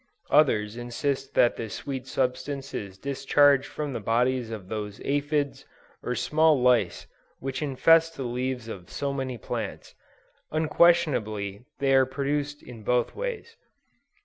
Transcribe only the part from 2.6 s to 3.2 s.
is